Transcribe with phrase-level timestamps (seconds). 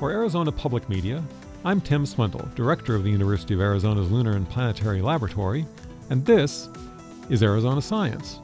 [0.00, 1.22] For Arizona Public Media,
[1.62, 5.66] I'm Tim Swindle, Director of the University of Arizona's Lunar and Planetary Laboratory,
[6.08, 6.70] and this
[7.28, 8.40] is Arizona Science.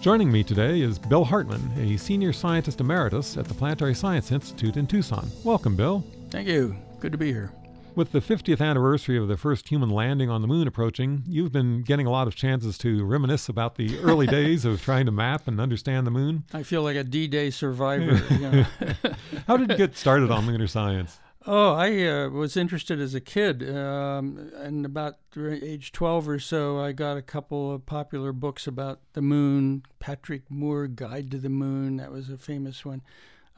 [0.00, 4.76] Joining me today is Bill Hartmann, a Senior Scientist Emeritus at the Planetary Science Institute
[4.76, 5.30] in Tucson.
[5.44, 6.02] Welcome, Bill.
[6.28, 6.74] Thank you.
[6.98, 7.52] Good to be here.
[7.96, 11.82] With the 50th anniversary of the first human landing on the moon approaching, you've been
[11.82, 15.48] getting a lot of chances to reminisce about the early days of trying to map
[15.48, 16.44] and understand the moon.
[16.54, 18.22] I feel like a D Day survivor.
[18.30, 18.66] you know.
[19.46, 21.18] How did you get started on lunar science?
[21.46, 23.68] Oh, I uh, was interested as a kid.
[23.68, 29.00] Um, and about age 12 or so, I got a couple of popular books about
[29.14, 29.82] the moon.
[29.98, 33.02] Patrick Moore, Guide to the Moon, that was a famous one.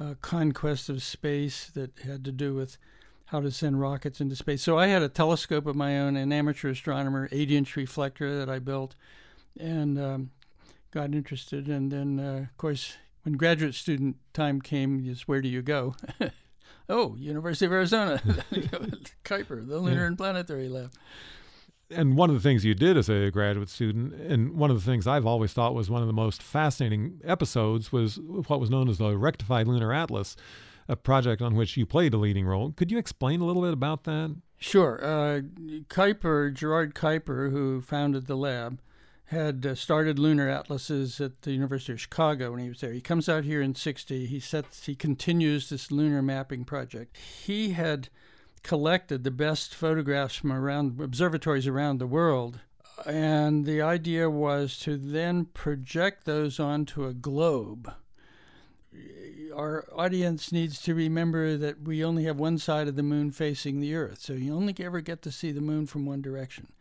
[0.01, 2.79] Uh, Conquest of Space, that had to do with
[3.33, 4.63] how to send rockets into space.
[4.63, 8.51] So I had a telescope of my own, an amateur astronomer, eight inch reflector that
[8.51, 8.95] I built,
[9.59, 10.31] and um,
[10.91, 11.67] got interested.
[11.67, 15.97] And then, uh, of course, when graduate student time came, is where do you go?
[16.91, 18.19] oh, University of Arizona,
[19.25, 20.07] Kuiper, the Lunar yeah.
[20.09, 20.93] and Planetary Lab.
[21.91, 24.85] And one of the things you did as a graduate student, and one of the
[24.85, 28.91] things I've always thought was one of the most fascinating episodes, was what was known
[28.91, 30.37] as the Rectified Lunar Atlas
[30.89, 32.73] a project on which you played a leading role.
[32.73, 34.37] Could you explain a little bit about that?
[34.59, 35.01] Sure.
[35.03, 35.41] Uh,
[35.89, 38.81] Kuiper, Gerard Kuiper, who founded the lab,
[39.27, 42.93] had uh, started lunar atlases at the University of Chicago when he was there.
[42.93, 44.27] He comes out here in 60.
[44.27, 47.17] He sets he continues this lunar mapping project.
[47.17, 48.09] He had
[48.63, 52.61] collected the best photographs from around observatories around the world.
[53.07, 57.93] And the idea was to then project those onto a globe
[59.53, 63.81] our audience needs to remember that we only have one side of the moon facing
[63.81, 66.73] the Earth, so you only ever get to see the moon from one direction.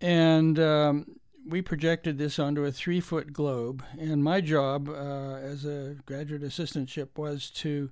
[0.00, 5.64] And um, we projected this onto a three foot globe, and my job uh, as
[5.64, 7.90] a graduate assistantship was to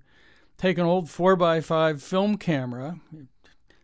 [0.58, 2.98] take an old 4x5 film camera,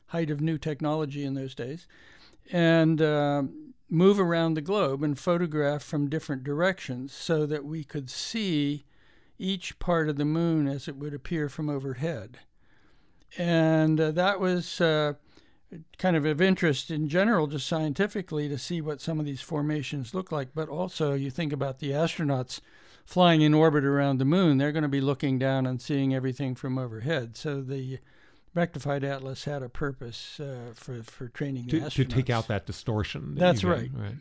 [0.06, 1.86] height of new technology in those days,
[2.50, 3.42] and uh,
[3.88, 8.84] move around the globe and photograph from different directions so that we could see
[9.40, 12.38] each part of the moon as it would appear from overhead.
[13.38, 15.14] And uh, that was uh,
[15.98, 20.14] kind of of interest in general, just scientifically, to see what some of these formations
[20.14, 20.48] look like.
[20.54, 22.60] But also, you think about the astronauts
[23.04, 26.54] flying in orbit around the moon, they're going to be looking down and seeing everything
[26.54, 27.36] from overhead.
[27.36, 27.98] So the
[28.54, 31.94] rectified atlas had a purpose uh, for, for training to, astronauts.
[31.94, 33.34] To take out that distortion.
[33.34, 33.90] That That's right.
[33.94, 34.16] right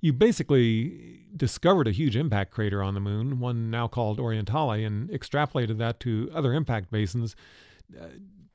[0.00, 5.08] you basically discovered a huge impact crater on the moon, one now called Orientale, and
[5.10, 7.36] extrapolated that to other impact basins.
[7.98, 8.06] Uh,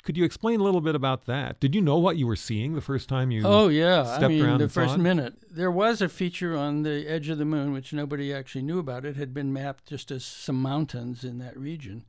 [0.03, 1.61] could you explain a little bit about that?
[1.61, 3.43] Did you know what you were seeing the first time you?
[3.45, 7.07] Oh yeah, stepped I mean around the first minute there was a feature on the
[7.07, 9.05] edge of the moon which nobody actually knew about.
[9.05, 12.03] It had been mapped just as some mountains in that region.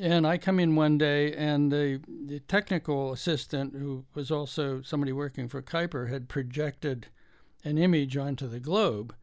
[0.00, 5.12] And I come in one day, and the, the technical assistant, who was also somebody
[5.12, 7.06] working for Kuiper, had projected
[7.64, 9.14] an image onto the globe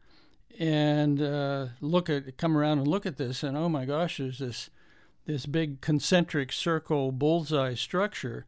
[0.58, 4.38] and uh, look at come around and look at this and oh my gosh there's
[4.38, 4.68] this
[5.24, 8.44] this big concentric circle bullseye structure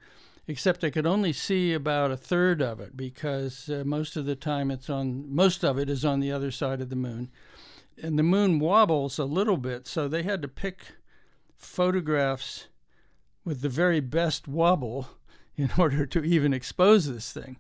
[0.47, 4.37] except I could only see about a third of it because uh, most of the
[4.37, 7.31] time it's on most of it is on the other side of the moon.
[8.03, 10.97] And the moon wobbles a little bit so they had to pick
[11.57, 12.69] photographs
[13.45, 15.09] with the very best wobble
[15.57, 17.57] in order to even expose this thing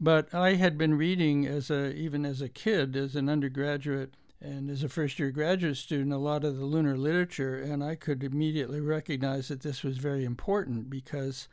[0.00, 4.70] but I had been reading as a even as a kid, as an undergraduate and
[4.70, 8.24] as a first year graduate student, a lot of the lunar literature, and I could
[8.24, 11.46] immediately recognize that this was very important because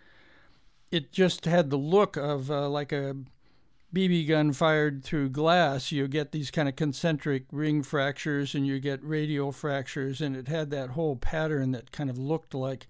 [0.90, 3.18] it just had the look of uh, like a
[3.94, 5.92] BB gun fired through glass.
[5.92, 10.48] You get these kind of concentric ring fractures and you get radial fractures, and it
[10.48, 12.88] had that whole pattern that kind of looked like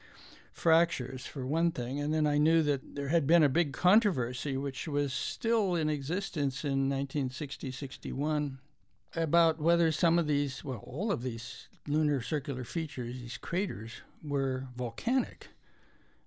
[0.58, 2.00] fractures, for one thing.
[2.00, 5.90] And then I knew that there had been a big controversy, which was still in
[5.90, 8.60] existence in 1960 61,
[9.16, 14.68] about whether some of these, well, all of these lunar circular features, these craters, were
[14.76, 15.50] volcanic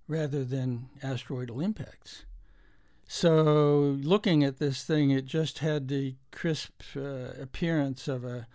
[0.07, 2.25] rather than asteroidal impacts.
[3.07, 8.47] So, looking at this thing, it just had the crisp uh, appearance of a,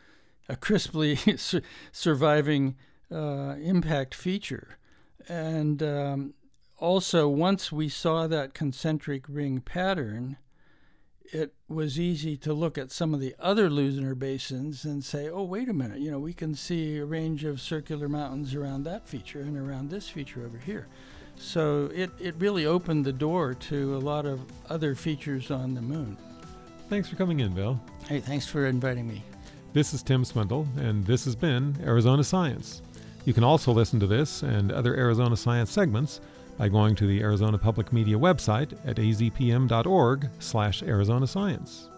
[0.49, 1.19] a crisply
[1.93, 2.77] surviving
[3.12, 4.79] uh, impact feature.
[5.28, 6.34] And um,
[6.78, 10.37] also, once we saw that concentric ring pattern,
[11.32, 15.43] it was easy to look at some of the other lunar basins and say, oh,
[15.43, 19.08] wait a minute, you know, we can see a range of circular mountains around that
[19.08, 20.87] feature and around this feature over here.
[21.37, 24.40] So it, it really opened the door to a lot of
[24.70, 26.17] other features on the moon.
[26.88, 27.81] Thanks for coming in, Bill.
[28.08, 29.23] Hey, thanks for inviting me.
[29.73, 32.81] This is Tim Swindle, and this has been Arizona Science.
[33.26, 36.20] You can also listen to this and other Arizona Science segments
[36.56, 41.90] by going to the Arizona Public Media website at azpm.org slash Arizona Science.